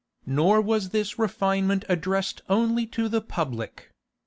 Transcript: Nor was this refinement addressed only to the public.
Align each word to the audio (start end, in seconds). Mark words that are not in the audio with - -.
Nor 0.25 0.61
was 0.61 0.89
this 0.89 1.19
refinement 1.19 1.85
addressed 1.87 2.41
only 2.49 2.87
to 2.87 3.07
the 3.07 3.21
public. 3.21 3.91